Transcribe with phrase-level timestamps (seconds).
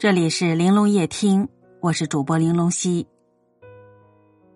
[0.00, 1.46] 这里是玲珑夜听，
[1.80, 3.06] 我是主播玲珑溪。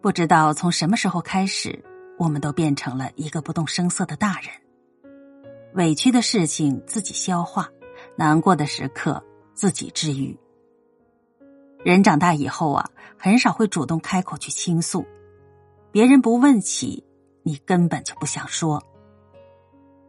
[0.01, 1.85] 不知道从什么时候开始，
[2.19, 4.49] 我们都变成了一个不动声色的大人。
[5.75, 7.69] 委屈的事情自己消化，
[8.17, 9.23] 难过的时刻
[9.53, 10.35] 自己治愈。
[11.85, 12.89] 人长大以后啊，
[13.19, 15.05] 很少会主动开口去倾诉，
[15.93, 17.05] 别人不问起，
[17.43, 18.83] 你根本就不想说。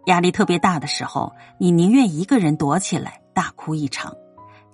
[0.06, 4.16] 压力特别大的时候，你宁愿一个人躲起来大哭一场。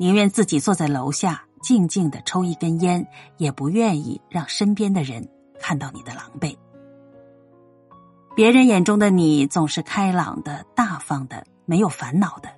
[0.01, 6.57] 宁愿自己坐在楼下静静的抽一根烟，也不愿意让身边的人看到你的狼狈。
[8.35, 12.49] 别人眼中的你总是开朗的、大方的、没有烦恼的。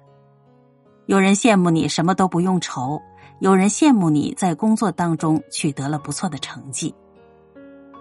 [1.06, 3.02] 有人羡慕你什么都不用愁，
[3.42, 6.96] 有人羡慕你在工作当中取得了不错的成绩。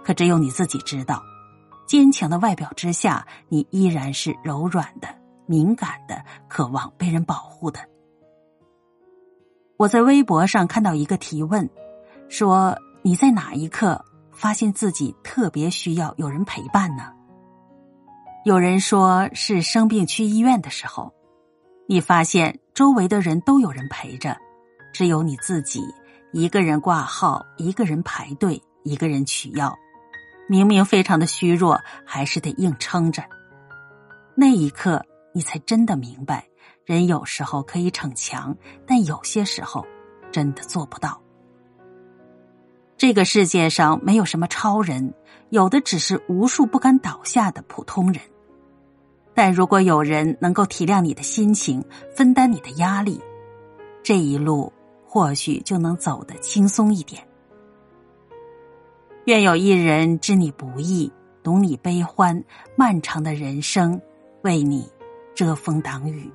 [0.04, 1.20] 可只有你自己知道，
[1.88, 5.08] 坚强的外表之下，你依然是柔软的、
[5.46, 7.80] 敏感的、渴望被人保护的。
[9.82, 11.68] 我在微博上看到一个提问，
[12.28, 17.12] 说你在哪一刻发现自己特别需要有人陪伴呢？
[18.44, 21.12] 有人说是生病去医院的时候，
[21.88, 24.36] 你发现周围的人都有人陪着，
[24.92, 25.82] 只有你自己
[26.32, 29.76] 一个人挂号，一个人排队，一个人取药，
[30.48, 33.24] 明明非常的虚弱，还是得硬撑着。
[34.36, 36.46] 那一刻，你才真的明白。
[36.84, 39.86] 人有时候可以逞强，但有些时候
[40.30, 41.20] 真的做不到。
[42.96, 45.12] 这个世界上没有什么超人，
[45.50, 48.22] 有的只是无数不敢倒下的普通人。
[49.34, 53.20] 但如果有人能够体谅你的心情，分担你的压力，
[54.02, 54.72] 这一路
[55.06, 57.26] 或许就能走得轻松一点。
[59.24, 61.10] 愿有一人知你不易，
[61.42, 62.44] 懂你悲欢，
[62.76, 64.00] 漫长的人生
[64.42, 64.88] 为你
[65.34, 66.30] 遮风挡雨。